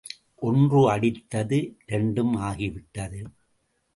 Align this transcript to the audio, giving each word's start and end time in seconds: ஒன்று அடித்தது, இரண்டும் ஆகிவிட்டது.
ஒன்று 0.35 0.91
அடித்தது, 0.91 1.59
இரண்டும் 1.87 2.35
ஆகிவிட்டது. 2.35 3.21